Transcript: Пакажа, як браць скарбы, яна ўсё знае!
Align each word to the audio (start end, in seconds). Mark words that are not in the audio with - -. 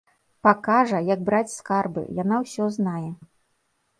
Пакажа, 0.45 1.01
як 1.09 1.19
браць 1.27 1.51
скарбы, 1.57 2.03
яна 2.23 2.35
ўсё 2.45 2.71
знае! 2.79 3.05